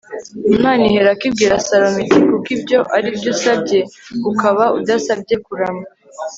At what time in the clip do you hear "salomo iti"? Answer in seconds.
1.67-2.19